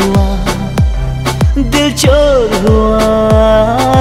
[0.00, 0.26] हुआ
[1.62, 3.97] दिल चोर हुआ।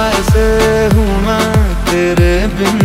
[0.00, 0.46] ऐसे
[0.94, 1.52] हूँ मैं
[1.84, 2.78] तेरे बिन।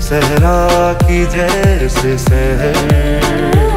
[0.00, 3.69] सहरा की जैसे सहर